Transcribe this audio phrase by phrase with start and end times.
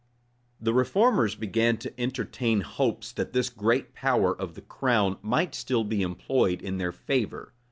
[0.59, 5.83] The reformers began to entertain hopes that this great power of the crown might still
[5.83, 7.53] be employed in their favor.